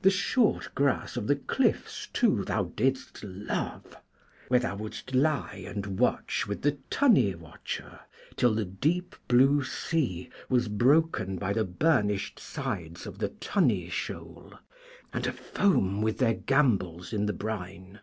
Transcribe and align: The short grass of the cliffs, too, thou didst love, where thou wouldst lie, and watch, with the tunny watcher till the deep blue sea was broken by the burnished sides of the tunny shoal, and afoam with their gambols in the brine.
The 0.00 0.08
short 0.10 0.74
grass 0.74 1.18
of 1.18 1.26
the 1.26 1.36
cliffs, 1.36 2.08
too, 2.14 2.46
thou 2.46 2.72
didst 2.74 3.22
love, 3.22 3.94
where 4.48 4.60
thou 4.60 4.74
wouldst 4.76 5.14
lie, 5.14 5.62
and 5.68 5.98
watch, 5.98 6.46
with 6.46 6.62
the 6.62 6.78
tunny 6.88 7.34
watcher 7.34 8.00
till 8.36 8.54
the 8.54 8.64
deep 8.64 9.14
blue 9.28 9.62
sea 9.62 10.30
was 10.48 10.68
broken 10.68 11.36
by 11.36 11.52
the 11.52 11.64
burnished 11.66 12.40
sides 12.40 13.04
of 13.04 13.18
the 13.18 13.28
tunny 13.28 13.90
shoal, 13.90 14.54
and 15.12 15.26
afoam 15.26 16.00
with 16.00 16.16
their 16.16 16.32
gambols 16.32 17.12
in 17.12 17.26
the 17.26 17.34
brine. 17.34 18.00